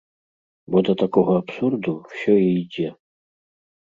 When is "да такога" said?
0.87-1.33